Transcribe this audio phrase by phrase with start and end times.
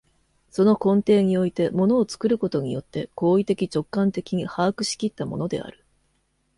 [0.49, 5.85] その根底において物を作ることによって行為的直観的に把握し来ったものである。